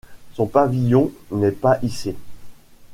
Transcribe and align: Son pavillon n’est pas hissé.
Son 0.33 0.47
pavillon 0.47 1.11
n’est 1.29 1.51
pas 1.51 1.77
hissé. 1.83 2.15